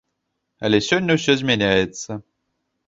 Але 0.69 0.79
сёння 0.89 1.11
ўсё 1.21 1.37
змяняецца. 1.43 2.21